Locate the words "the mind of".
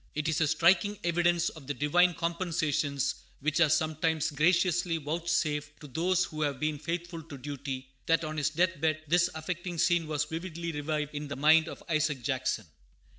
11.27-11.83